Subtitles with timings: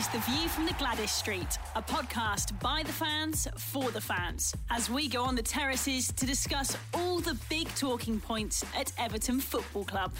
[0.00, 4.54] Is The View from the Gladys Street, a podcast by the fans for the fans,
[4.70, 9.40] as we go on the terraces to discuss all the big talking points at Everton
[9.40, 10.10] Football Club.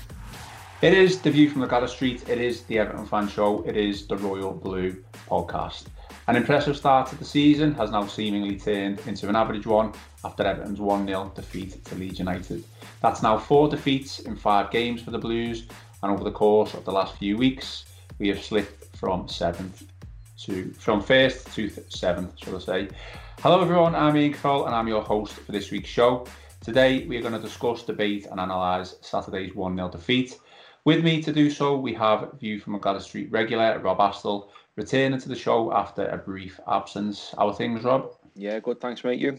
[0.82, 3.74] It is The View from the Gladys Street, it is the Everton Fan Show, it
[3.74, 5.87] is the Royal Blue podcast.
[6.26, 9.95] An impressive start to the season has now seemingly turned into an average one
[10.26, 12.62] after Everton's 1 0 defeat to Leeds United.
[13.01, 15.68] That's now four defeats in five games for the Blues,
[16.02, 17.87] and over the course of the last few weeks,
[18.18, 19.86] we have slipped from seventh
[20.36, 22.88] to from first to seventh, shall I say.
[23.38, 26.26] Hello everyone, I'm Ian Kroll and I'm your host for this week's show.
[26.60, 30.38] Today we are going to discuss, debate and analyse Saturday's 1-0 defeat.
[30.84, 34.48] With me to do so, we have View from a Gladys Street regular, Rob Astle,
[34.76, 37.34] returning to the show after a brief absence.
[37.38, 38.15] How are things, Rob?
[38.34, 38.82] Yeah, good.
[38.82, 39.18] Thanks, mate.
[39.18, 39.38] You?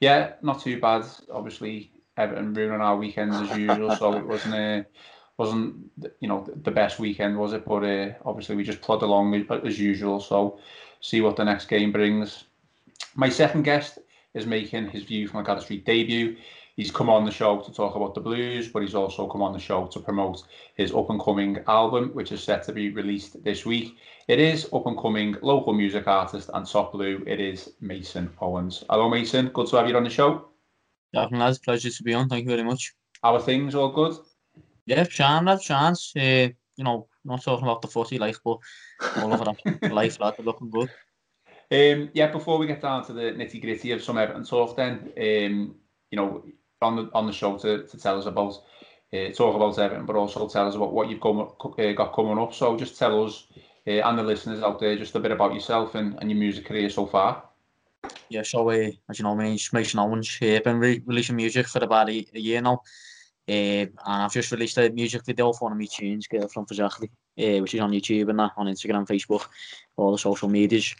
[0.00, 1.06] Yeah, not too bad.
[1.32, 4.82] Obviously, Everton ruining our weekends as usual, so it wasn't uh,
[5.42, 5.90] wasn't
[6.20, 7.64] you know the best weekend, was it?
[7.64, 10.20] But uh, obviously, we just plod along as, as usual.
[10.20, 10.58] So,
[11.00, 12.44] see what the next game brings.
[13.14, 13.98] My second guest
[14.34, 16.36] is making his View from a Gladys Street debut.
[16.76, 19.52] He's come on the show to talk about the blues, but he's also come on
[19.52, 20.44] the show to promote
[20.80, 23.96] his up and coming album, which is set to be released this week.
[24.28, 27.22] It is up and coming local music artist and top blue.
[27.26, 28.84] It is Mason Owens.
[28.88, 29.48] Hello, Mason.
[29.48, 30.30] Good to have you on the show.
[31.12, 31.58] Definitely, lads.
[31.58, 32.28] Pleasure to be on.
[32.28, 32.94] Thank you very much.
[33.22, 33.74] Our things?
[33.74, 34.16] All good?
[34.86, 36.12] Yeah, Sean, lad, chance.
[36.16, 38.58] Uh, you know, not talking about the footy life, but
[39.18, 40.90] all over that life, lad, they're looking good.
[41.70, 45.12] Um, yeah, before we get down to the nitty gritty of some Everton talk, then,
[45.16, 45.76] um,
[46.10, 46.44] you know,
[46.80, 48.54] on the on the show to, to tell us about
[49.12, 52.38] uh, talk about Everton, but also tell us about what you've come, uh, got coming
[52.38, 52.52] up.
[52.52, 53.46] So just tell us
[53.86, 56.66] uh, and the listeners out there just a bit about yourself and, and your music
[56.66, 57.44] career so far.
[58.28, 60.38] Yeah, so uh, as you know, my name's Mason Owens.
[60.42, 62.82] I've been re- releasing music for about a, a year now.
[63.48, 67.10] Uh, and I've just released a music video for one of my tunes, for Exactly,
[67.38, 69.46] uh, which is on YouTube and that, on Instagram, Facebook,
[69.96, 70.94] all the social medias.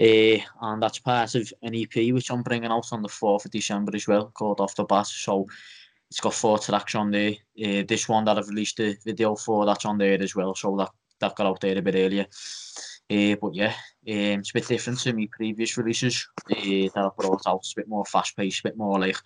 [0.00, 3.50] Uh, and that's part of an EP which I'm bringing out on the 4th of
[3.52, 5.06] December as well, called Off the Bat.
[5.06, 5.46] So
[6.10, 7.32] it's got four tracks on there.
[7.62, 10.54] Uh, this one that I've released the video for, that's on there as well.
[10.54, 10.90] So that,
[11.20, 12.26] that got out there a bit earlier.
[13.10, 13.72] Uh, but yeah,
[14.08, 17.58] um, it's a bit different to my previous releases uh, that I brought out.
[17.58, 19.16] It's a bit more fast paced, a bit more like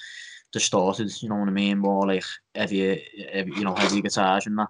[0.52, 1.78] distorted, you know what I mean?
[1.78, 2.24] More like
[2.54, 3.02] heavy,
[3.32, 4.68] heavy you know, heavy guitars and that.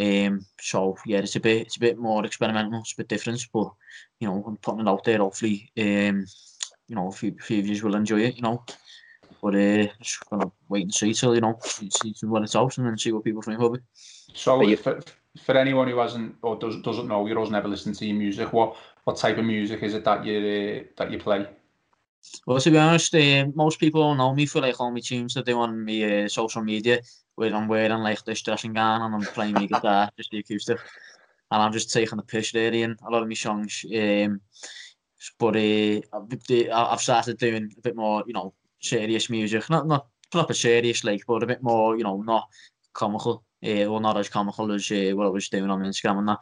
[0.00, 3.46] Um, so yeah, it's a bit, it's a bit more experimental, it's a bit different,
[3.52, 3.70] but
[4.20, 5.18] you know, I'm putting it out there.
[5.18, 6.24] Hopefully, um,
[6.88, 8.64] you know, a few, few of you will enjoy it, you know.
[9.42, 12.78] But uh, just gonna wait and see till you know, see, see when it's out
[12.78, 13.82] and then see what people think of it.
[14.34, 14.76] So you...
[14.76, 15.00] for,
[15.42, 18.52] for anyone who hasn't or does, doesn't know, you doesn't ever listen to your music.
[18.52, 21.46] What what type of music is it that you uh, that you play?
[22.46, 25.34] Well, to be honest, uh, most people don't know me for like all my tunes
[25.34, 27.00] that they want me uh, social media,
[27.34, 30.78] where I'm wearing like this dressing gown and I'm playing my guitar, just the acoustic,
[31.50, 33.84] and I'm just taking the piss really in a lot of my songs.
[33.94, 34.40] Um,
[35.38, 36.00] but uh,
[36.90, 41.22] I've started doing a bit more, you know, serious music, not not proper serious like,
[41.26, 42.48] but a bit more, you know, not
[42.92, 46.28] comical, uh, well not as comical as uh, what I was doing on Instagram and
[46.28, 46.38] that.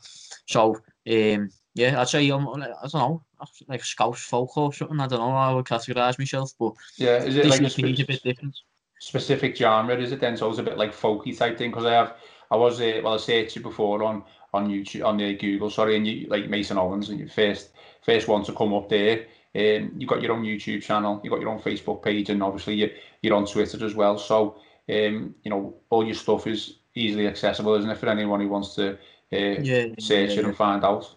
[0.47, 0.76] So
[1.10, 3.22] um, yeah, I'd say I'm, I don't know,
[3.69, 4.98] like Scouse folk or something.
[4.98, 7.84] I don't know how I would categorise myself, but yeah, is it like a, spe-
[7.84, 8.58] a bit different?
[8.98, 10.36] Specific genre, is it then?
[10.36, 12.16] So it's a bit like folky type thing because I have,
[12.50, 15.97] I was uh, well, I searched you before on on YouTube on the Google, sorry,
[15.97, 17.70] and you like Mason Owens, and you first
[18.03, 19.26] first one to come up there.
[19.54, 22.75] Um, you've got your own YouTube channel, you've got your own Facebook page, and obviously
[22.75, 22.91] you,
[23.22, 24.19] you're on Twitter as well.
[24.19, 24.56] So
[24.88, 28.75] um, you know, all your stuff is easily accessible, isn't it, for anyone who wants
[28.75, 28.97] to uh,
[29.32, 30.47] yeah, search yeah, it yeah.
[30.47, 31.15] and find out.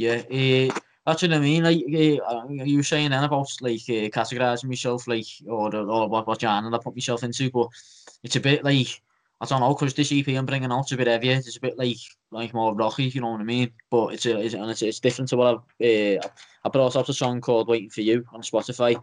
[0.00, 0.22] Yeah,
[0.70, 1.62] uh, that's what I mean.
[1.62, 6.26] Like uh, you were saying then about like uh, categorizing myself, like or or what
[6.26, 7.68] what genre I put myself into, but
[8.22, 9.02] it's a bit like
[9.42, 11.34] I don't know because this EP I'm bringing out's a bit heavier.
[11.34, 11.98] It's a bit like
[12.30, 13.72] like more rocky, you know what I mean?
[13.90, 16.28] But it's a, it's, and it's, it's different to what I've uh,
[16.64, 18.98] I brought out a song called "Waiting for You" on Spotify,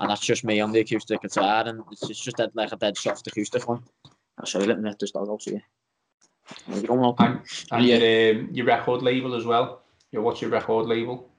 [0.00, 2.76] and that's just me on the acoustic guitar, and it's, it's just that like a
[2.76, 3.82] dead soft acoustic one.
[4.44, 5.62] Sorry, let me let this dog out here.
[6.68, 6.84] You.
[7.18, 7.40] And,
[7.72, 7.96] and your
[8.42, 9.82] um, your record label as well.
[10.12, 11.30] Your know, what's your record label?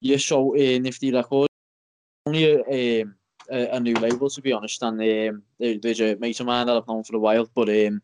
[0.00, 1.48] Yeah, so uh, Nifty the record.
[2.26, 3.14] Only um,
[3.50, 6.66] a, a new label to be honest, and um, there, there's a mate of mine
[6.66, 8.02] that I've known for a while, but um,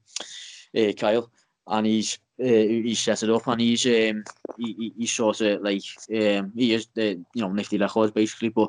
[0.76, 1.30] uh, Kyle,
[1.66, 4.22] and he's uh, he set it up and he's um
[4.58, 8.68] he, he, sort of like um he is the you know nifty records basically but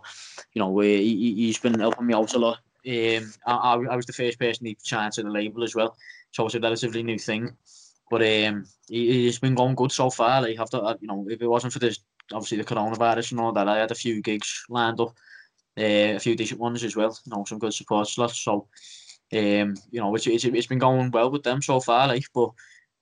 [0.53, 2.59] you know uh, he, he's been helping me out a lot.
[2.88, 5.97] Um I, I was the first person he signed to the label as well.
[6.31, 7.57] So it's a relatively new thing.
[8.09, 10.42] But um, he, he's been going good so far.
[10.42, 12.00] Like after you know, if it wasn't for this,
[12.33, 15.15] obviously the coronavirus and all that, I had a few gigs lined up,
[15.77, 17.18] uh, a few decent ones as well.
[17.25, 18.39] You know, some good support slots.
[18.39, 18.68] So,
[19.33, 22.07] um, you know, it's, it's, it's been going well with them so far.
[22.07, 22.50] Like, but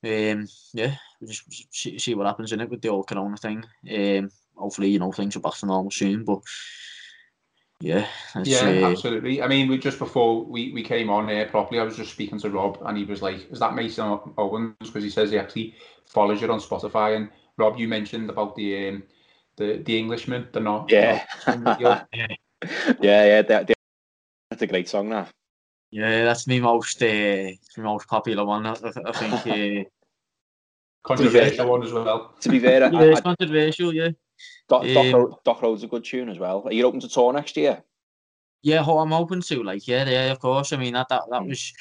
[0.04, 3.64] um, yeah, we'll just see, see what happens in it with the old corona thing.
[3.92, 6.24] Um, hopefully, you know, things are back to normal soon.
[6.24, 6.40] But
[7.82, 8.08] yeah,
[8.44, 9.42] yeah, uh, absolutely.
[9.42, 12.40] I mean, we, just before we, we came on air properly, I was just speaking
[12.40, 15.76] to Rob, and he was like, "Is that Mason Owens?" Because he says he actually
[16.06, 17.18] follows you on Spotify.
[17.18, 19.04] And Rob, you mentioned about the um,
[19.58, 21.26] the the Englishman, the not yeah,
[23.02, 23.42] yeah, yeah.
[23.42, 23.74] That,
[24.50, 25.28] that's a great song, now.
[25.92, 28.66] Yeah, that's my most uh, my most popular one.
[28.66, 28.76] I,
[29.06, 29.86] I think.
[29.86, 29.90] Uh,
[31.06, 32.34] controversial one as well.
[32.42, 33.94] To be fair, yeah, I, it's controversial.
[33.94, 34.10] Yeah.
[34.68, 36.64] Doc, um, Doc, Road's a good tune as well.
[36.66, 37.84] Are you open to tour next year?
[38.62, 40.74] Yeah, I'm open to like yeah, yeah, of course.
[40.74, 41.50] I mean that that, that mm.
[41.50, 41.74] was.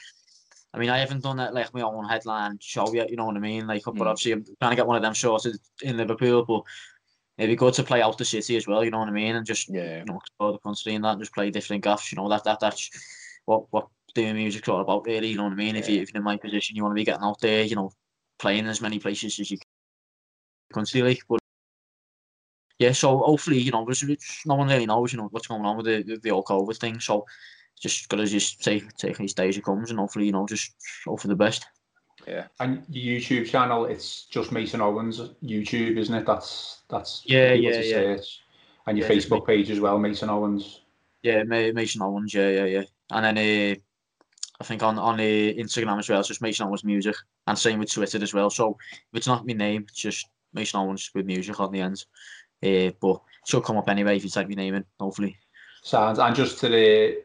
[0.75, 3.09] I mean, I haven't done that like my own headline show yet.
[3.09, 3.67] You know what I mean?
[3.67, 3.97] Like, mm.
[3.97, 6.45] but obviously, I'm trying to get one of them sorted in Liverpool.
[6.45, 6.62] But
[7.39, 8.85] it'd be good to play out the city as well.
[8.85, 9.37] You know what I mean?
[9.37, 12.12] And just yeah, you know, explore the country and that, and just play different gaffs.
[12.12, 12.91] You know that that that's
[13.47, 15.29] what what doing music's all about, really.
[15.29, 15.75] You know what I mean?
[15.75, 15.81] Yeah.
[15.81, 17.65] If you if you're in my position, you want to be getting out there.
[17.65, 17.93] You know,
[18.39, 20.85] playing as many places as you can.
[20.95, 21.41] Like, but
[22.79, 23.87] yeah, so hopefully, you know,
[24.47, 26.99] no one really knows, you know, what's going on with the the old COVID thing.
[27.00, 27.25] So
[27.81, 30.75] just gotta just take take each day as it comes, and hopefully, you know, just
[31.05, 31.67] hope for the best.
[32.26, 36.26] Yeah, and your YouTube channel, it's just Mason Owens YouTube, isn't it?
[36.26, 38.17] That's that's yeah, yeah, yeah.
[38.17, 38.41] Search.
[38.87, 40.81] And your yeah, Facebook page as well, Mason Owens.
[41.23, 42.35] Yeah, Mason Owens.
[42.35, 42.82] Yeah, yeah, yeah.
[43.11, 43.75] And then uh,
[44.61, 47.15] I think on on the Instagram as well, it's just Mason Owens Music,
[47.47, 48.50] and same with Twitter as well.
[48.50, 52.05] So if it's not my name, it's just Mason Owens with music on the end.
[52.64, 55.37] Uh, but she'll come up anyway if you type your name in, hopefully.
[55.82, 57.22] Sounds and just to the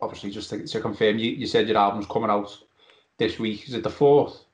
[0.00, 2.56] obviously just to, to confirm, you, you said your album's coming out
[3.18, 3.68] this week.
[3.68, 4.44] Is it the fourth?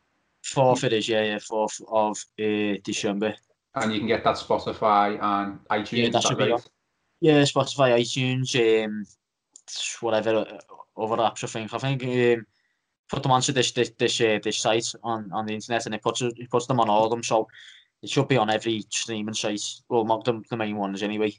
[0.42, 3.34] Fourth it is, yeah, yeah, fourth of uh, December.
[3.74, 6.04] And you can get that Spotify and iTunes.
[6.04, 6.46] Yeah, that should right?
[6.46, 6.60] be on.
[7.20, 9.04] Yeah, Spotify, iTunes, um,
[10.00, 11.44] whatever uh, other apps.
[11.44, 11.74] I think.
[11.74, 12.46] I think um,
[13.08, 16.02] put them onto this this this, uh, this site on, on the internet, and it
[16.02, 17.22] puts it puts them on all of them.
[17.22, 17.48] So
[18.02, 19.62] it should be on every streaming site.
[19.88, 21.34] Well, not the, the main ones anyway.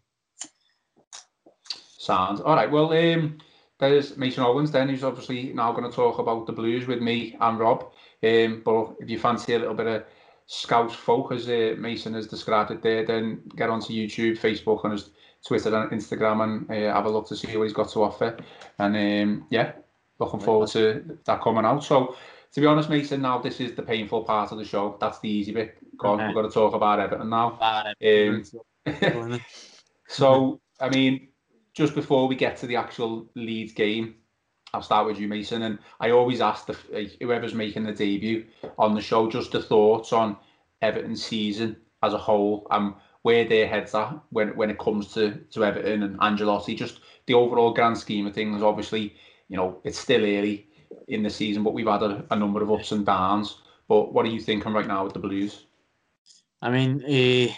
[1.97, 2.71] Sounds all right.
[2.71, 3.37] Well, um,
[3.79, 4.71] there's Mason Owens.
[4.71, 7.91] Then who's obviously now going to talk about the Blues with me and Rob.
[8.23, 10.03] Um, but if you fancy a little bit of
[10.45, 14.93] Scouse folk, as uh, Mason has described it there, then get onto YouTube, Facebook, and
[14.93, 15.11] his
[15.45, 18.37] Twitter and Instagram, and uh, have a look to see what he's got to offer.
[18.79, 19.73] And um, yeah,
[20.19, 21.83] looking forward to that coming out.
[21.83, 22.15] So,
[22.53, 24.97] to be honest, Mason, now this is the painful part of the show.
[24.99, 25.77] That's the easy bit.
[25.97, 26.27] God, okay.
[26.27, 27.59] we're going to talk about Everton now.
[28.03, 29.41] Um,
[30.07, 31.27] so, I mean,
[31.73, 34.15] just before we get to the actual Leeds game,
[34.73, 35.63] I'll start with you, Mason.
[35.63, 38.45] And I always ask the, whoever's making the debut
[38.77, 40.37] on the show just the thoughts on
[40.81, 42.93] Everton's season as a whole and
[43.23, 46.75] where their heads are when, when it comes to, to Everton and Ancelotti.
[46.77, 48.61] Just the overall grand scheme of things.
[48.61, 49.15] Obviously,
[49.49, 50.68] you know, it's still early
[51.07, 53.57] in the season, but we've had a, a number of ups and downs.
[53.87, 55.65] But what are you thinking right now with the Blues?
[56.61, 57.53] I mean, uh,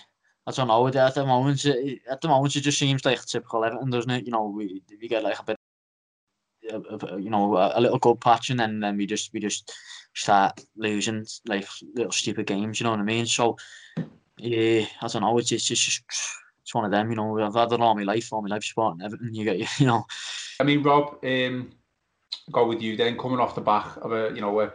[0.47, 0.87] I don't know.
[0.87, 4.25] At the moment, at the moment, it just seems like typical Everton, doesn't it?
[4.25, 5.57] You know, we we get like a bit,
[6.63, 9.73] you know, a, little good patch, and then then we just we just
[10.13, 12.79] start losing like little stupid games.
[12.79, 13.25] You know what I mean?
[13.25, 13.57] So,
[14.37, 15.37] yeah, I don't know.
[15.37, 16.03] It's, it's just
[16.61, 17.09] it's one of them.
[17.09, 19.33] You know, I've had it all my life, all my life supporting Everton.
[19.33, 20.05] You get, you know.
[20.59, 21.71] I mean, Rob, um,
[22.51, 23.17] go with you then.
[23.17, 24.71] Coming off the back of a you know a,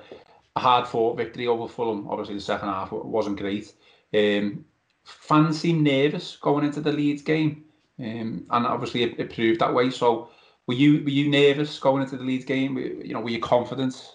[0.57, 2.09] a hard fought victory over Fulham.
[2.09, 3.73] Obviously, the second half wasn't great.
[4.15, 4.65] Um,
[5.05, 7.65] fans seem nervous going into the Leeds game,
[7.99, 9.91] um, and obviously it, it, proved that way.
[9.91, 10.31] So,
[10.67, 12.77] were you were you nervous going into the Leeds game?
[12.77, 14.13] You know, were you confident?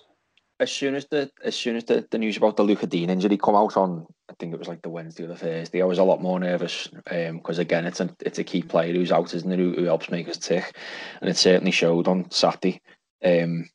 [0.59, 3.37] As soon as the as soon as the, the news about the Lucas Digne injury
[3.37, 5.97] come out on, I think it was like the Wednesday or the Thursday, I was
[5.97, 9.33] a lot more nervous because um, again, it's a it's a key player who's out,
[9.33, 9.59] isn't it?
[9.59, 10.75] Who, who helps make us tick,
[11.19, 12.81] and it certainly showed on Saturday.
[13.23, 13.69] Um,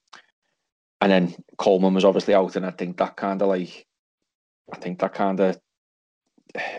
[1.01, 3.87] and then Coleman was obviously out, and I think that kind of like,
[4.73, 5.59] I think that kind of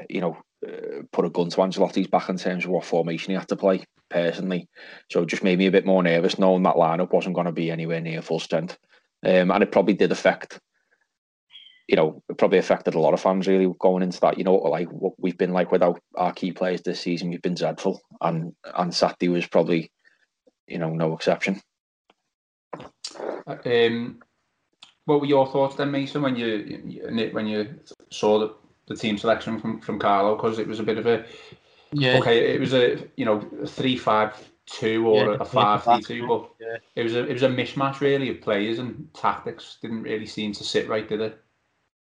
[0.10, 3.38] you know, uh, put a gun to Ancelotti's back in terms of what formation he
[3.38, 4.68] had to play personally.
[5.12, 7.52] So it just made me a bit more nervous knowing that lineup wasn't going to
[7.52, 8.78] be anywhere near full strength.
[9.26, 10.60] Um, and it probably did affect,
[11.88, 14.38] you know, it probably affected a lot of fans really going into that.
[14.38, 17.56] You know, like what we've been like without our key players this season, we've been
[17.56, 18.02] dreadful.
[18.22, 19.92] And, and Saturday was probably,
[20.68, 21.62] you know, no exception.
[23.66, 24.20] Um,
[25.06, 27.80] what were your thoughts then, Mason, when you when you
[28.12, 28.56] saw the,
[28.88, 30.36] the team selection from from Carlo?
[30.36, 31.26] Because it was a bit of a
[31.92, 32.18] yeah.
[32.18, 34.34] Okay, it was a you know three five
[34.66, 36.78] two or yeah, a five three two, but yeah.
[36.96, 40.52] it was a it was a mismatch really of players and tactics didn't really seem
[40.54, 41.42] to sit right, did it?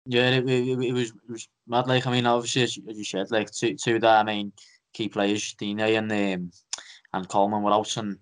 [0.05, 1.87] Yeah, it, it, it was it was mad.
[1.87, 4.51] Like I mean, obviously as you said, like two two of the main
[4.93, 6.51] key players, Digne and um,
[7.13, 8.19] and Coleman were out, and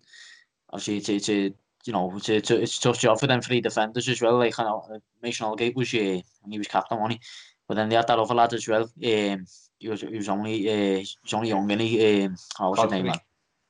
[0.71, 1.53] obviously it's, it's a
[1.89, 4.37] you know it's a, it's a tough job for them three defenders as well.
[4.37, 7.19] Like I know Mason Holgate was yeah, and he was captain, wasn't he?
[7.67, 8.83] But then they had that other lad as well.
[8.83, 9.47] Um,
[9.79, 12.79] he was he was only uh, he was only young, and he um, how was
[12.79, 13.07] his name?
[13.07, 13.21] Like?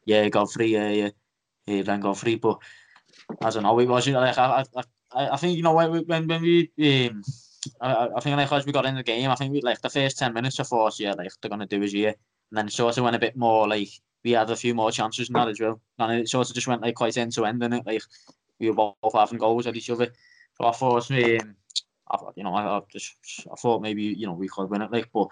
[0.03, 0.67] Yeah, Godfrey.
[0.67, 1.09] Yeah, yeah,
[1.65, 2.35] yeah, Glenn Godfrey.
[2.35, 2.57] But
[3.41, 3.79] I don't know.
[3.79, 4.65] It was like I,
[5.13, 6.69] I, I think you know when when when we
[7.07, 7.23] um,
[7.79, 9.89] I, I think like as we got in the game, I think we like the
[9.89, 12.15] first ten minutes I thought yeah like they're gonna do his year,
[12.51, 13.91] and then it sort of went a bit more like
[14.23, 16.67] we had a few more chances than that as well, and it sort of just
[16.67, 18.03] went like quite end to end, and it like
[18.59, 20.07] we were both having goals at each other.
[20.57, 21.55] So I thought, um,
[22.11, 23.15] I, you know, I, I just
[23.51, 25.27] I thought maybe you know we could win it, like, but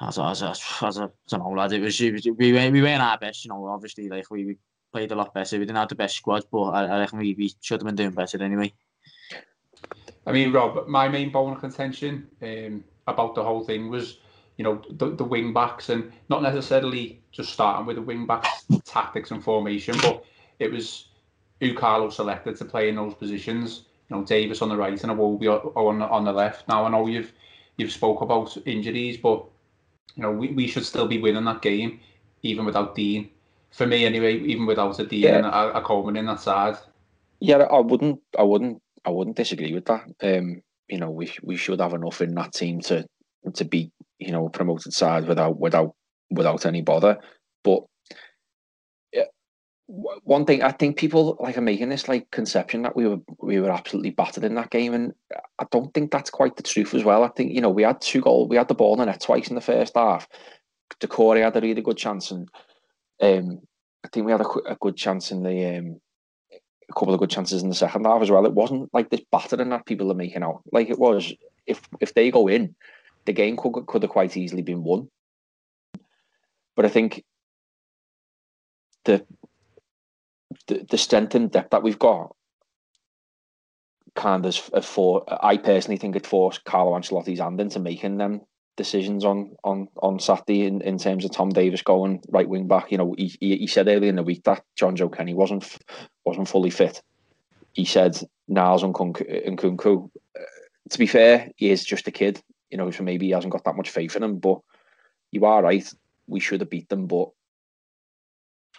[0.00, 0.54] as as a,
[0.86, 3.48] as a, don't know, lad, it was, it was we, we weren't our best, you
[3.48, 4.56] know, obviously, like, we, we
[4.92, 5.58] played a lot better.
[5.58, 7.96] We didn't have the best squad, but I, I reckon we, we should have been
[7.96, 8.72] doing better anyway.
[10.26, 14.18] I mean, Rob, my main bone of contention um, about the whole thing was,
[14.58, 18.66] you know, the, the wing backs and not necessarily just starting with the wing backs
[18.84, 20.24] tactics and formation, but
[20.58, 21.08] it was
[21.60, 23.84] who Carlo selected to play in those positions.
[24.10, 26.68] You know, Davies on the right and Iwobi on on the left.
[26.68, 27.32] Now I know you've
[27.76, 29.44] you've spoke about injuries, but
[30.16, 32.00] you know, we, we should still be winning that game,
[32.42, 33.30] even without Digne.
[33.70, 35.36] For me, anyway, even without a Digne yeah.
[35.36, 36.76] and a, a Coleman in that side.
[37.38, 40.06] Yeah, I wouldn't, I wouldn't, I wouldn't disagree with that.
[40.20, 43.06] Um, you know, we we should have enough in that team to
[43.54, 45.94] to beat you know promoted side without without
[46.30, 47.18] without any bother.
[47.64, 47.82] But
[50.22, 53.58] one thing I think people like are making this like conception that we were we
[53.58, 55.14] were absolutely battered in that game, and
[55.58, 57.24] I don't think that's quite the truth as well.
[57.24, 59.22] I think you know we had two goals, we had the ball in the net
[59.22, 60.28] twice in the first half.
[61.00, 62.48] Doucouré had a really good chance, and
[63.22, 63.60] um,
[64.04, 66.00] I think we had a, a good chance in the um,
[66.52, 68.44] a couple of good chances in the second half as well.
[68.44, 70.62] It wasn't like this battering that people are making out.
[70.70, 71.32] Like it was,
[71.66, 72.74] if if they go in,
[73.28, 75.08] the game could could have quite easily been won.
[76.74, 77.22] But I think
[79.04, 79.24] the
[80.66, 82.34] the, the strength and depth that we've got
[84.16, 88.40] kind of for I personally think it forced Carlo Ancelotti's hand into making them
[88.78, 92.90] decisions on on on Saturday in, in terms of Tom Davies going right wing back.
[92.90, 95.76] You know, he, he, said earlier in the week that Jonjoe Kenny wasn't
[96.24, 97.02] wasn't fully fit.
[97.74, 98.18] He said
[98.48, 100.10] Niles and Nkounkou.
[100.34, 100.42] Uh,
[100.88, 102.40] to be fair, he is just a kid.
[102.70, 104.38] You know, so maybe he hasn't got that much faith in him.
[104.38, 104.60] But
[105.30, 105.90] you are right.
[106.26, 107.30] We should have beat them, but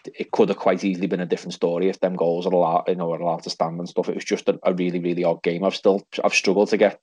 [0.05, 2.95] it could have quite easily been a different story if them goals are allowed, you
[2.95, 4.09] know, are allowed to stand and stuff.
[4.09, 5.63] It was just a, a really, really odd game.
[5.63, 7.01] I've still, I've struggled to get,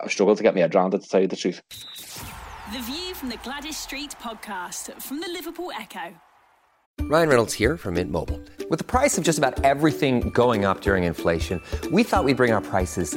[0.00, 1.62] I've struggled to get my head around it to tell you the truth.
[2.72, 6.14] The view from the Gladys Street podcast from the Liverpool Echo.
[7.02, 8.40] Ryan Reynolds here from Mint Mobile.
[8.68, 11.62] With the price of just about everything going up during inflation,
[11.92, 13.16] we thought we'd bring our prices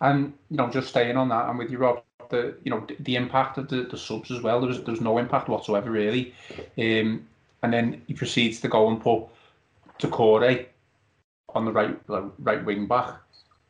[0.00, 3.16] And you know, just staying on that, I'm with you, Rob the you know the
[3.16, 4.60] impact of the, the subs as well.
[4.60, 6.34] There was there was no impact whatsoever really,
[6.78, 7.26] um,
[7.62, 9.24] and then he proceeds to go and put
[9.98, 10.66] Doucouré
[11.54, 11.98] on the right
[12.38, 13.16] right wing back.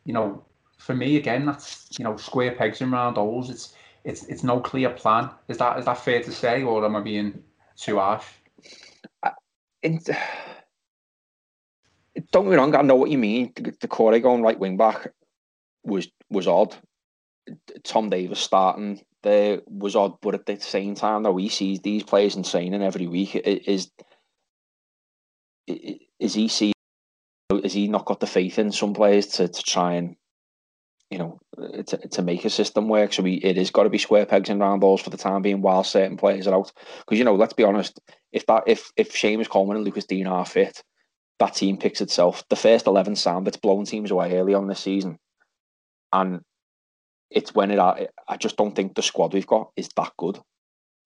[0.05, 0.45] You know,
[0.79, 3.51] for me again, that's you know square pegs and round holes.
[3.51, 5.31] It's it's it's no clear plan.
[5.49, 7.43] Is that is that fair to say, or am I being
[7.77, 8.27] too harsh?
[9.83, 10.05] It,
[12.33, 12.75] don't get me wrong.
[12.75, 13.53] I know what you mean.
[13.55, 15.13] Doucouré going right wing back
[15.85, 16.77] was was odd.
[17.85, 22.03] Tom Davies starting there was odd, but at the same time, though, he sees these
[22.03, 23.35] players in training every week.
[23.35, 23.91] Is
[25.67, 26.73] is he see?
[27.63, 30.17] Is he not got the faith in some players to, to try and
[31.11, 31.39] you know
[31.87, 33.13] to, to make a system work?
[33.13, 35.61] So we, has got to be square pegs and round balls for the time being,
[35.61, 36.73] while certain players are out.
[37.01, 38.01] Because you know, let's be honest,
[38.33, 40.83] if that if if Seamus Coleman and Lucas Digne are fit,
[41.41, 42.45] that team picks itself.
[42.49, 45.19] The first eleven sound, that's blown teams away early on this season,
[46.13, 46.41] and
[47.31, 47.79] it's when it.
[47.79, 50.39] I just don't think the squad we've got is that good.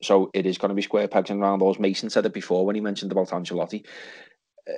[0.02, 1.78] So it is going to be square pegs and round balls.
[1.78, 3.86] Mason said it before when he mentioned about Ancelotti.
[4.68, 4.74] Uh,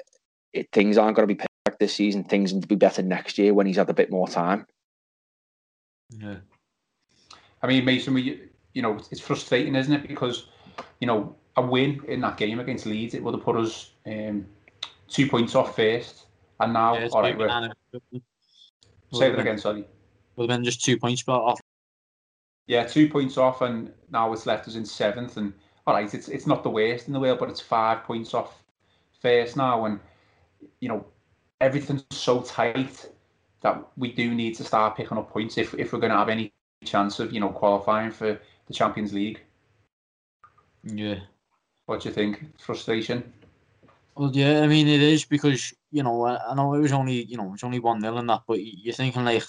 [0.53, 2.25] it, things aren't going to be perfect this season.
[2.25, 4.67] Things need to be better next year when he's had a bit more time.
[6.11, 6.37] Yeah.
[7.63, 8.43] I mean, Mason, we,
[8.75, 10.07] you know, it's frustrating, isn't it?
[10.07, 10.47] Because,
[11.01, 14.47] you know, a win in that game against Leeds, it would have put us um,
[15.09, 16.27] two points off first.
[16.61, 17.71] And now, Yeah, it's all right, big, we're,
[18.13, 18.23] it-
[19.13, 19.85] say that again, sorry.
[20.37, 21.61] Would have been just two points but off.
[22.67, 25.37] Yeah, two points off, and now it's left us in seventh.
[25.37, 25.53] And
[25.87, 28.63] all right, it's it's not the worst in the world, but it's five points off
[29.21, 30.01] first now, and
[30.81, 31.07] you know
[31.61, 33.09] everything's so tight
[33.63, 36.29] that we do need to start picking up points if if we're going to have
[36.29, 36.53] any
[36.85, 39.41] chance of you know qualifying for the Champions League.
[40.83, 41.21] Yeah.
[41.87, 42.59] What do you think?
[42.59, 43.33] Frustration?
[44.17, 47.25] Well, yeah, I mean it is because you know I, I know it was only
[47.25, 49.45] you know it's only one nil and that, but you're thinking like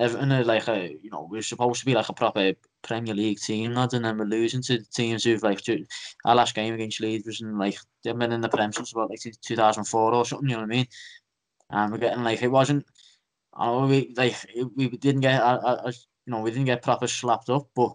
[0.00, 3.38] Everton are like a you know we're supposed to be like a proper Premier League
[3.38, 5.86] team, lads, and then we're losing to teams who've like ju-
[6.24, 9.10] our last game against Leeds was in like they've been in the Prem since about
[9.10, 10.86] like 2004 or something, you know what I mean?
[11.70, 12.86] And we're getting like it wasn't.
[13.54, 14.36] I know we like
[14.76, 15.92] we didn't get uh, uh, uh,
[16.26, 17.94] you know we didn't get proper slapped up, but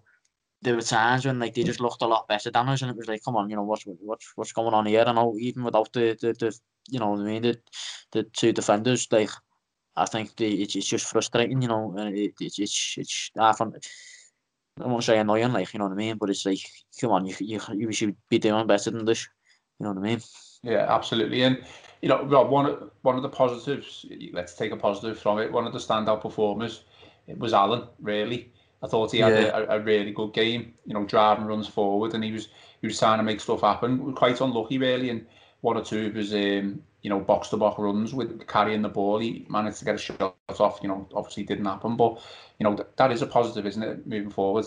[0.62, 2.98] there were times when like they just looked a lot better than us, and it
[2.98, 5.04] was like, come on, you know what's what's what's going on here?
[5.08, 6.60] I know even without the the, the
[6.90, 7.60] you know what I mean the
[8.12, 9.30] the two defenders, like
[9.98, 13.54] I think the, it's it's just frustrating, you know, and it, it's it's it's I
[13.54, 13.75] find,
[14.82, 16.60] I won't say annoying, like you know what I mean, but it's like,
[17.00, 19.28] come on, you you you should be doing better than this,
[19.80, 20.20] you know what I mean?
[20.64, 21.44] Yeah, absolutely.
[21.44, 21.64] And
[22.02, 24.06] you know, Rob, one of one of the positives.
[24.34, 25.52] Let's take a positive from it.
[25.52, 26.84] One of the standout performers,
[27.28, 27.88] it was Allan.
[28.02, 28.52] Really,
[28.84, 29.58] I thought he had Yeah.
[29.58, 30.74] a, a really good game.
[30.86, 32.50] You know, driving runs forward, and he was
[32.82, 34.14] he was trying to make stuff happen.
[34.14, 35.25] Quite unlucky, really, and
[35.62, 38.90] one or two of his um, you know box to box runs with carrying the
[38.90, 39.20] ball.
[39.20, 40.80] He managed to get a shot off.
[40.82, 42.20] You know, obviously didn't happen, but
[42.58, 44.66] you know th- that is a positive, isn't it, moving forward?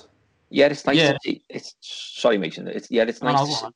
[0.49, 1.15] Yeah, it's nice Yeah.
[1.15, 1.43] to see.
[1.49, 2.69] It's sorry, Mason.
[2.69, 3.41] It's yeah, it's nice.
[3.41, 3.67] no, to see,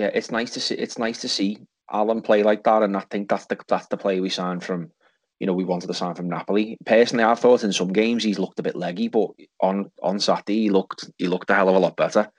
[0.00, 0.76] yeah, it's nice to see.
[0.76, 1.58] It's nice to see
[1.92, 4.90] Allan play like that, and I think that's the that's the play we signed from.
[5.38, 6.78] You know, we wanted to sign from Napoli.
[6.86, 9.28] Personally, I thought in some games he's looked a bit leggy, but
[9.60, 12.30] on on Saturday he looked he looked a hell of a lot better.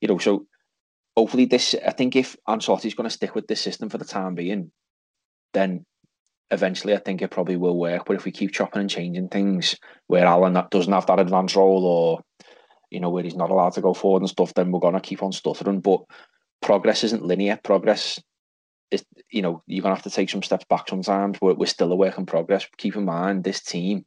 [0.00, 0.46] You know, so
[1.16, 1.74] hopefully this.
[1.84, 4.70] I think if Ancelotti's going to stick with this system for the time being,
[5.54, 5.84] then
[6.50, 8.04] eventually I think it probably will work.
[8.06, 11.56] But if we keep chopping and changing things, where Allan that doesn't have that advanced
[11.56, 12.20] role, or
[12.90, 15.22] you know where he's not allowed to go forward and stuff, then we're gonna keep
[15.22, 15.80] on stuttering.
[15.80, 16.02] But
[16.62, 17.58] progress isn't linear.
[17.62, 18.20] Progress
[18.90, 21.38] is, you know, you're gonna have to take some steps back sometimes.
[21.40, 22.66] We're, we're still a work in progress.
[22.78, 24.04] Keep in mind, this team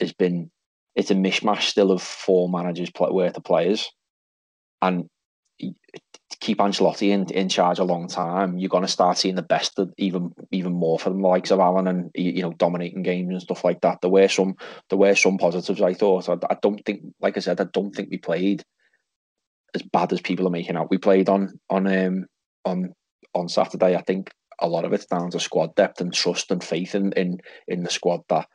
[0.00, 0.50] has been
[0.94, 3.90] it's a mishmash still of four managers play, worth of players,
[4.80, 5.08] and
[6.40, 9.92] keep Ancelotti in, in charge a long time, you're gonna start seeing the best of
[9.96, 13.64] even even more from the likes of Allan and you know dominating games and stuff
[13.64, 14.00] like that.
[14.00, 14.56] There were some
[14.90, 15.80] there were some positives.
[15.80, 16.28] I thought.
[16.28, 18.64] I, I don't think, like I said, I don't think we played
[19.74, 20.90] as bad as people are making out.
[20.90, 22.26] We played on on um
[22.64, 22.92] on
[23.34, 23.94] on Saturday.
[23.94, 27.12] I think a lot of it's down to squad depth and trust and faith in
[27.12, 28.48] in, in the squad that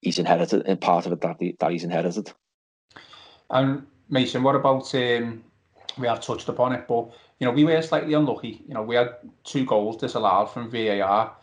[0.00, 2.32] he's inherited and part of it that he, that he's inherited.
[3.50, 5.44] And Mason, what about um,
[5.98, 8.62] we have touched upon it, but you know we were slightly unlucky.
[8.66, 11.34] You know we had two goals disallowed from VAR.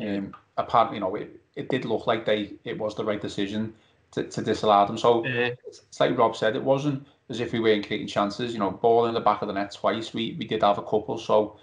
[0.00, 3.74] Um, apparently, you know it, it did look like they it was the right decision
[4.12, 4.98] to, to disallow them.
[4.98, 8.52] So it's like Rob said, it wasn't as if we weren't creating chances.
[8.52, 10.14] You know, ball in the back of the net twice.
[10.14, 11.18] We we did have a couple.
[11.18, 11.58] So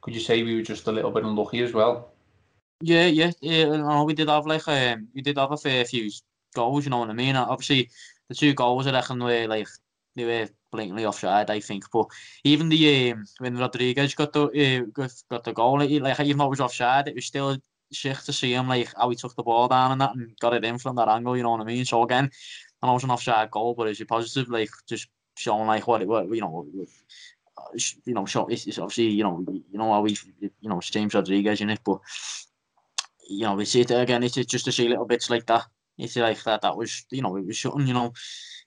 [0.00, 2.12] could you say we were just a little bit unlucky as well?
[2.80, 3.64] Yeah, yeah, yeah.
[3.70, 6.10] I know we did have like um, we did have a fair few
[6.54, 6.84] goals.
[6.84, 7.36] You know what I mean?
[7.36, 7.90] Obviously,
[8.28, 9.68] the two goals I reckon were like
[10.16, 11.50] they were blatantly offside.
[11.50, 12.06] I think, but
[12.44, 16.46] even the um, when Rodriguez got the uh, got, got the goal, like even though
[16.46, 17.56] it was offside, it was still
[17.92, 20.54] sick to see him like how he took the ball down and that and got
[20.54, 21.36] it in from that angle.
[21.36, 21.84] You know what I mean?
[21.84, 22.30] So again,
[22.82, 25.86] I know it was an offside goal, but it's a positive, like just showing like
[25.86, 26.66] what it was, you know.
[27.58, 27.62] uh,
[28.04, 30.90] You know, show it's, it's obviously you know you know how we you know it's
[30.90, 32.00] James Rodriguez in it, but
[33.28, 34.22] you know, we see it again.
[34.22, 35.64] It's just to see little bits like that.
[35.98, 36.62] It's like that.
[36.62, 37.86] That was, you know, it was shooting.
[37.86, 38.06] You know,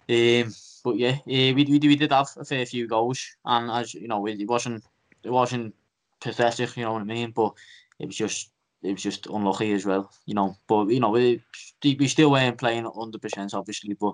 [0.09, 0.53] um,
[0.83, 4.07] but yeah, uh, we, we we did have a fair few goals, and as you
[4.07, 4.83] know, it, wasn't
[5.23, 5.73] it wasn't
[6.19, 6.75] pathetic.
[6.77, 7.31] You know what I mean?
[7.31, 7.53] But
[7.99, 8.51] it was just
[8.83, 10.11] it was just unlucky as well.
[10.25, 11.41] You know, but you know, we
[11.83, 14.13] we still weren't playing hundred percent, obviously, but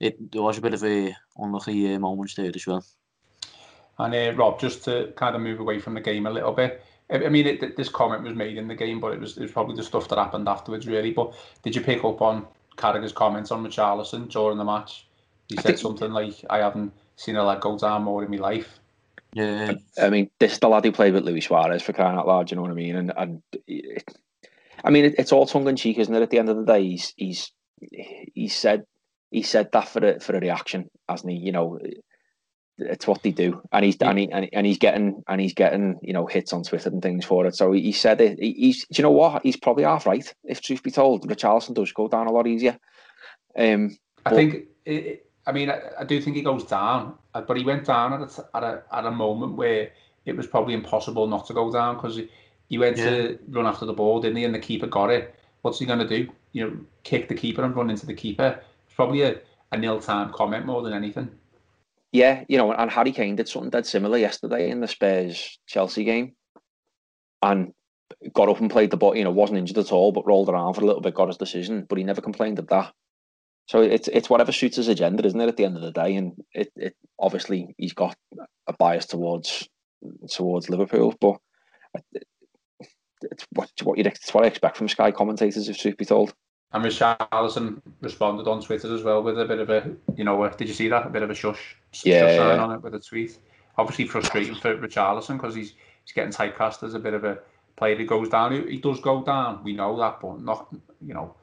[0.00, 2.84] it there was a bit of a unlucky uh, moments there as well.
[3.98, 6.82] And uh, Rob, just to kind of move away from the game a little bit.
[7.10, 9.42] I I mean, it, this comment was made in the game, but it was it
[9.42, 11.12] was probably the stuff that happened afterwards, really.
[11.12, 15.05] But did you pick up on Carragher's comments on Richarlison during the match?
[15.48, 18.36] He said think- something like, "I haven't seen a lad go down more in my
[18.38, 18.78] life."
[19.32, 22.26] Yeah, I mean, this is the lad who played with Luis Suarez for crying out
[22.26, 22.50] loud.
[22.50, 22.96] You know what I mean?
[22.96, 24.02] And and it,
[24.82, 26.22] I mean, it, it's all tongue in cheek, isn't it?
[26.22, 27.52] At the end of the day, he's he's
[28.34, 28.84] he said
[29.30, 31.38] he said that for a for a reaction, hasn't he?
[31.38, 31.78] You know,
[32.78, 35.54] it's what they do, and he's and, he, and, he- and he's getting and he's
[35.54, 37.54] getting you know hits on Twitter and things for it.
[37.56, 38.38] So he, he said it.
[38.38, 39.42] He, he's do you know what?
[39.42, 40.32] He's probably half right.
[40.44, 42.78] If truth be told, Richarlison does go down a lot easier.
[43.58, 44.54] Um, I But- think
[44.86, 47.84] it, it- I mean, I, I, do think he goes down, uh, but he went
[47.84, 49.90] down at a, at a, at a moment where
[50.24, 52.28] it was probably impossible not to go down because he,
[52.68, 53.04] he went yeah.
[53.04, 54.44] to run after the ball, didn't he?
[54.44, 55.34] And the keeper got it.
[55.62, 56.28] What's he going to do?
[56.52, 58.60] You know, kick the keeper and run into the keeper.
[58.86, 59.38] It's probably a,
[59.72, 61.30] a nil time comment more than anything.
[62.12, 66.04] Yeah, you know, and Harry Kane did something dead similar yesterday in the Spurs Chelsea
[66.04, 66.34] game,
[67.42, 67.72] and
[68.32, 69.16] got up and played the ball.
[69.16, 71.36] You know, wasn't injured at all, but rolled around for a little bit, got his
[71.36, 72.92] decision, but he never complained of that.
[73.66, 75.48] So it's it's whatever suits his agenda, isn't it?
[75.48, 78.16] At the end of the day, and it, it obviously he's got
[78.66, 79.68] a bias towards
[80.30, 81.36] towards Liverpool, but
[83.22, 86.32] it's what what you it's what I expect from Sky commentators, if truth be told.
[86.72, 90.68] And Richarlison responded on Twitter as well with a bit of a, you know, did
[90.68, 91.06] you see that?
[91.06, 92.58] A bit of a shush, yeah, shush yeah.
[92.58, 93.38] on it with a tweet.
[93.78, 95.74] Obviously frustrating for Richarlison because he's
[96.04, 97.38] he's getting typecast as a bit of a
[97.76, 98.52] player who goes down.
[98.52, 100.68] He, he does go down, we know that, but not,
[101.04, 101.34] you know,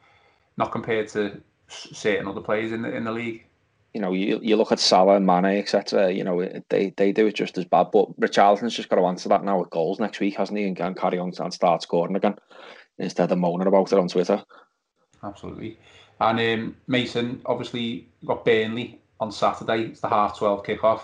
[0.58, 1.42] not compared to
[1.74, 3.46] certain other players in the in the league.
[3.94, 6.12] You know, you, you look at Salah, and Mane, etc.
[6.12, 7.92] You know, they, they do it just as bad.
[7.92, 10.66] But Richarlison's just got to answer that now with goals next week, hasn't he?
[10.66, 12.36] And can carry on and start scoring again
[12.98, 14.44] instead of moaning about it on Twitter.
[15.24, 15.78] Absolutely.
[16.20, 19.84] And um, Mason, obviously, got Burnley on Saturday.
[19.84, 21.02] It's the half twelve kickoff.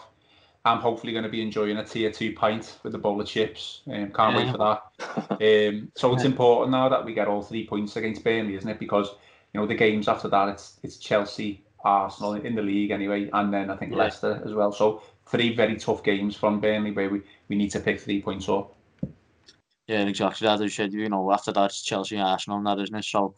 [0.65, 3.81] I'm hopefully going to be enjoying a tier two pint with a bowl of chips.
[3.87, 4.37] Um, can't yeah.
[4.37, 4.83] wait for that.
[5.39, 8.77] Um, so it's important now that we get all three points against Burnley, isn't it?
[8.77, 9.15] Because
[9.53, 13.53] you know the games after that, it's it's Chelsea, Arsenal in the league anyway, and
[13.53, 13.99] then I think yeah.
[13.99, 14.71] Leicester as well.
[14.71, 18.49] So three very tough games from Burnley where we, we need to pick three points
[18.49, 18.75] up.
[19.87, 20.47] Yeah, exactly.
[20.47, 23.05] As you said, you know, after that it's Chelsea, Arsenal, and that isn't it?
[23.05, 23.35] So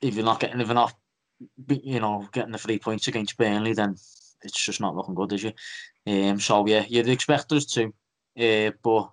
[0.00, 0.94] if you're not getting, if you're not,
[1.68, 3.96] you know, getting the three points against Burnley, then
[4.42, 5.52] it's just not looking good, is you?
[6.06, 9.10] Um, so yeah, you'd expect us to, uh, but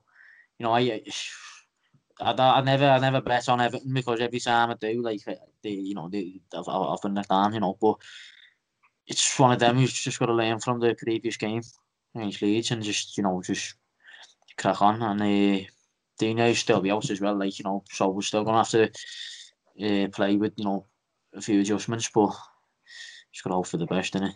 [0.57, 1.01] you know, I,
[2.19, 5.21] I, I never, I never bet on Everton because every time I do, like
[5.61, 7.77] they, you know, they, I've, I've been let down, you know.
[7.79, 7.95] But
[9.07, 11.61] it's one of them who's just got to learn from the previous game
[12.15, 13.75] against Leeds and just, you know, just
[14.57, 15.01] crack on.
[15.01, 15.65] And uh,
[16.17, 18.91] Dino still be out as well, like you know, so we're still gonna have to
[19.83, 20.85] uh, play with, you know,
[21.33, 22.31] a few adjustments, but
[23.31, 24.35] just got to hope for the best, innit?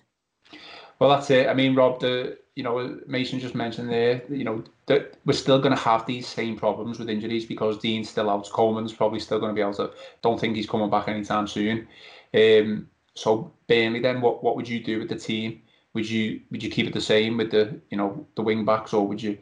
[1.00, 1.48] Well, that's it.
[1.48, 5.60] I mean, Rob, the you know Mason just mentioned there, you know, that we're still
[5.60, 9.40] going to have these same problems with injuries because Digne's still out, Coleman's probably still
[9.40, 9.92] going to be able to.
[10.22, 11.88] Don't think he's coming back anytime soon.
[12.34, 15.62] Um, so Burnley, then what what would you do with the team?
[15.94, 18.94] Would you would you keep it the same with the you know the wing backs,
[18.94, 19.38] or would you?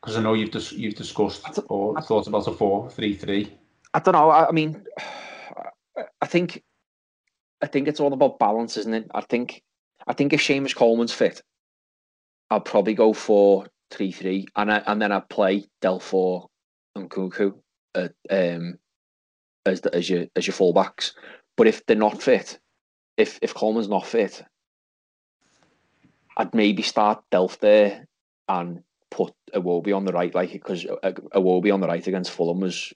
[0.00, 3.52] Because I know you've dis- you've discussed or thought about a four three three.
[3.92, 4.30] I don't know.
[4.30, 4.84] I, I mean,
[6.22, 6.62] I think
[7.60, 9.10] I think it's all about balance, isn't it?
[9.14, 9.62] I think
[10.08, 11.42] I think if Seamus Coleman's fit,
[12.50, 16.48] I'll probably go for three three, and I, and then I play Delphort
[16.96, 17.54] and Nkounkou
[17.94, 18.78] uh, um,
[19.66, 21.12] as the, as your as your fullbacks.
[21.56, 22.58] But if they're not fit,
[23.16, 24.42] if if Coleman's not fit,
[26.36, 28.06] I'd maybe start Delph there
[28.48, 32.92] and put Iwobi on the right, like because Iwobi on the right against Fulham was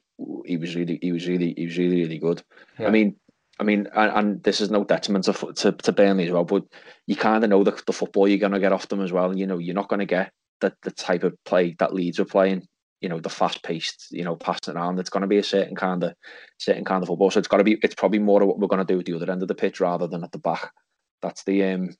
[0.46, 2.42] he was really he was really he was really really good.
[2.78, 2.86] Yeah.
[2.86, 3.16] I mean,
[3.62, 6.64] I mean, and, and, this is no detriment to, to, to Burnley as well, but
[7.06, 9.36] you kind of know the, the football you're going to get off them as well.
[9.38, 12.24] You know, you're not going to get the, the type of play that Leeds are
[12.24, 12.66] playing.
[13.00, 14.98] You know, the fast paced, you know, passing around.
[14.98, 16.12] It's going to be a certain kind of
[16.58, 17.30] certain kind of football.
[17.30, 17.78] So it's got to be.
[17.84, 19.54] It's probably more of what we're going to do at the other end of the
[19.54, 20.72] pitch rather than at the back.
[21.20, 21.90] That's the um.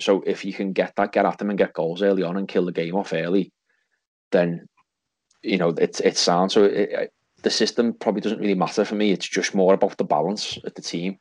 [0.00, 2.48] So if you can get that, get at them and get goals early on and
[2.48, 3.52] kill the game off early,
[4.32, 4.66] then
[5.42, 6.50] you know it's it's sound.
[6.50, 7.12] So it,
[7.46, 9.12] the system probably doesn't really matter for me.
[9.12, 11.20] It's just more about the balance of the team.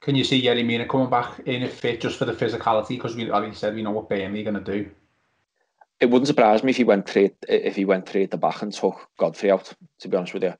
[0.00, 2.96] Can you see Yerry Mina coming back in a fit just for the physicality?
[2.96, 4.90] Because we, like you said, we know what Burnley are going to do.
[6.00, 8.62] It wouldn't surprise me if he went three if he went three at the back
[8.62, 9.70] and took Godfrey out.
[9.98, 10.54] To be honest with you,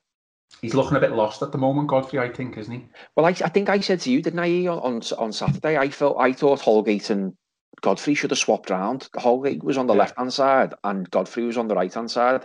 [0.61, 2.19] he's looking a bit lost at the moment, Godfrey.
[2.19, 2.85] I think, isn't he?
[3.17, 5.79] Well, I, I think I said to you, didn't I, on on Saturday?
[5.79, 7.33] I felt I thought Holgate and
[7.81, 9.09] Godfrey should have swapped round.
[9.17, 10.01] Holgate was on the yeah.
[10.01, 12.45] left hand side and Godfrey was on the right hand side.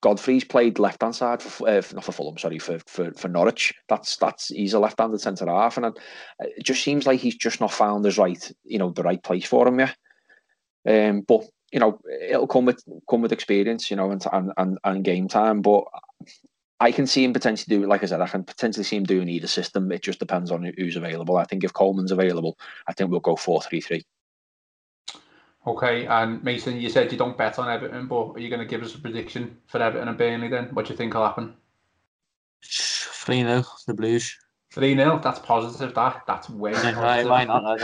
[0.00, 3.74] Godfrey's played left hand side for uh, not for Fulham, sorry for, for for Norwich.
[3.88, 5.86] That's that's he's a left handed centre half, and
[6.38, 9.46] it just seems like he's just not found his right, you know, the right place
[9.46, 9.96] for him yet.
[10.88, 14.24] Um, but you know, it'll come with come with experience, you know, and
[14.56, 15.62] and and, game time.
[15.62, 15.84] But
[16.78, 19.28] I can see him potentially do, like I said, I can potentially see him doing
[19.28, 19.90] either system.
[19.90, 21.36] It just depends on who's available.
[21.36, 22.56] I think if Coleman's available,
[22.86, 24.04] I think we'll go four three three.
[25.68, 28.64] Okay, and Mason, you said you don't bet on Everton, but are you going to
[28.66, 30.68] give us a prediction for Everton and Burnley then?
[30.72, 31.52] What do you think will happen?
[32.64, 34.34] 3 0, the Blues.
[34.72, 36.22] 3 0, that's positive, that.
[36.26, 37.28] That's way positive.
[37.28, 37.80] Why not?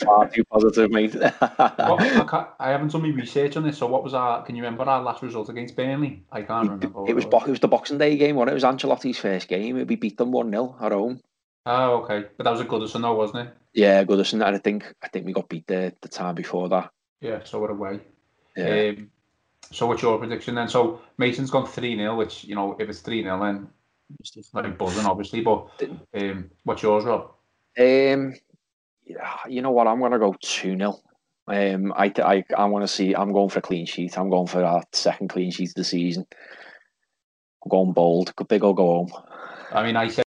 [0.00, 1.14] Far too positive, mate.
[1.14, 4.84] what, I, haven't done my research on this, so what was our, can you remember
[4.84, 6.24] our last result against Burnley?
[6.30, 7.06] I can't remember.
[7.06, 8.52] It, it was, it was the Boxing Day game, wasn't it?
[8.52, 9.76] It was Ancelotti's first game.
[9.86, 11.22] We beat them 1 0 at home.
[11.66, 12.24] Oh, okay.
[12.36, 13.54] But that was a Goodison though, wasn't it?
[13.74, 14.34] Yeah, Goodison.
[14.46, 16.90] And I think I think we got beat the the time before that.
[17.20, 18.00] Yeah, so we're away.
[18.56, 18.92] Yeah.
[18.96, 19.10] Um,
[19.72, 20.68] so what's your prediction then?
[20.68, 23.68] So Mason's gone 3-0, which, you know, if it's 3-0 then
[24.20, 25.68] it's like buzzing obviously, but
[26.14, 27.32] um, what's yours, Rob?
[27.78, 28.34] Um,
[29.04, 29.88] yeah, you know what?
[29.88, 31.00] I'm gonna go two 0
[31.48, 33.14] Um, I I I want to see.
[33.14, 34.16] I'm going for a clean sheet.
[34.16, 36.26] I'm going for that second clean sheet of the season.
[37.64, 38.32] I'm going bold.
[38.48, 39.12] Big old go home.
[39.72, 40.25] I mean, I said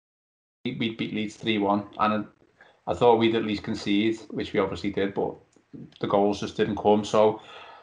[0.73, 2.25] we'd beat Leeds 3-1 and
[2.87, 5.35] I thought we'd at least concede, which we obviously did, but
[5.99, 7.03] the goals just didn't come.
[7.03, 7.41] So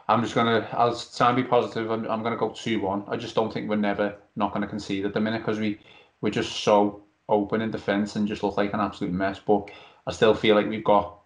[0.09, 1.91] I'm just gonna, I'll try and be positive.
[1.91, 3.05] I'm, I'm gonna go two one.
[3.09, 5.79] I just don't think we're never not gonna concede at the minute because we
[6.21, 9.41] we're just so open in defence and just look like an absolute mess.
[9.45, 9.71] But
[10.07, 11.19] I still feel like we've got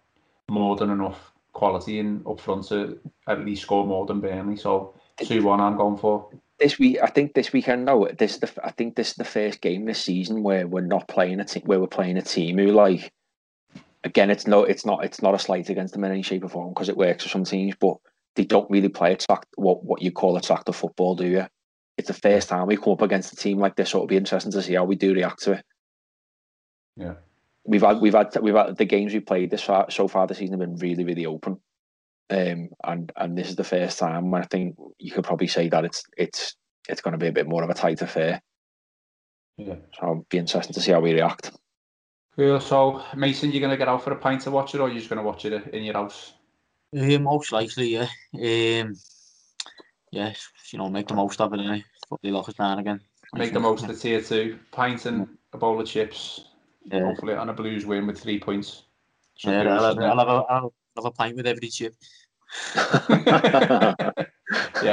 [0.49, 4.57] more than enough quality in up front to at least score more than Burnley.
[4.57, 6.29] So two one, I'm going for.
[6.59, 7.85] This week, I think this weekend.
[7.85, 8.51] No, this is the.
[8.63, 11.63] I think this is the first game this season where we're not playing a team.
[11.65, 13.11] Where we're playing a team who like.
[14.03, 16.49] Again, it's no, it's not, it's not a slight against them in any shape or
[16.49, 17.97] form because it works for some teams, but
[18.37, 21.45] they don't really play attract what what you call attractive football, do you?
[21.97, 24.15] It's the first time we come up against a team like this, so it'll be
[24.15, 25.65] interesting to see how we do react to it.
[26.95, 27.15] Yeah,
[27.65, 30.37] we've had we've had we've had the games we played this far so far this
[30.37, 31.59] season have been really really open,
[32.29, 35.69] um, and and this is the first time when I think you could probably say
[35.69, 36.55] that it's it's
[36.89, 38.41] it's going to be a bit more of a tight affair.
[39.57, 41.51] Yeah, so it'll be interesting to see how we react.
[42.35, 42.59] Cool.
[42.59, 44.99] So Mason, you're going to get out for a pint to watch it, or you're
[44.99, 46.33] just going to watch it in your house?
[46.95, 48.07] Uh, most likely, yeah.
[48.33, 48.95] Um,
[50.11, 50.33] yeah,
[50.71, 51.83] you know, make the most of it, innit?
[52.07, 53.01] Probably lock us down again.
[53.33, 54.59] Make the most of the tier two.
[54.71, 56.45] Pint and a bowl of chips.
[56.85, 57.05] Yeah.
[57.05, 58.83] Hopefully, on a Blues win with three points.
[59.37, 60.03] Should Yeah, I'll have, it?
[60.03, 60.63] I'll, have a, I'll have
[61.07, 61.95] a pint with every chip.
[62.75, 63.95] yeah,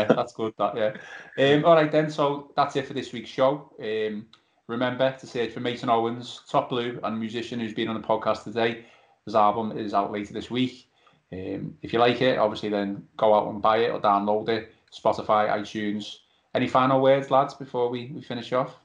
[0.08, 0.54] that's good.
[0.58, 1.54] That yeah.
[1.54, 2.10] Um, all right then.
[2.10, 3.70] So that's it for this week's show.
[3.80, 4.26] Um,
[4.66, 8.44] remember to search for Mason Owens, Top Blue, and musician who's been on the podcast
[8.44, 8.84] today.
[9.24, 10.90] His album is out later this week.
[11.32, 14.72] Um, if you like it, obviously, then go out and buy it or download it.
[14.92, 16.16] Spotify, iTunes.
[16.54, 18.76] Any final words, lads, before we, we finish off?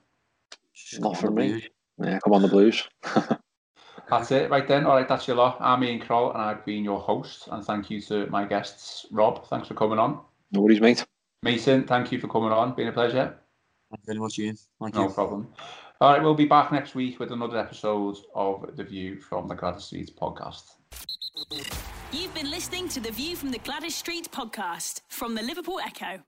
[0.97, 1.67] Not for me.
[2.01, 2.87] Yeah, come on the Blues.
[4.09, 4.85] That's it, right then.
[4.85, 5.57] All right, that's your lot.
[5.59, 7.47] I'm Ian Kroll, and I've been your host.
[7.51, 9.47] And thank you to my guests, Rob.
[9.47, 10.19] Thanks for coming on.
[10.51, 11.05] No worries, mate.
[11.43, 12.73] Mason, thank you for coming on.
[12.75, 13.37] Been a pleasure.
[13.89, 14.57] Thank you very much, Ian.
[14.81, 15.01] Thank you.
[15.01, 15.13] No you.
[15.13, 15.47] problem.
[16.01, 19.55] All right, we'll be back next week with another episode of The View from the
[19.55, 20.63] Gladys Street podcast.
[22.11, 26.23] You've been listening to the View from the Gladys Street podcast from the Liverpool Echo.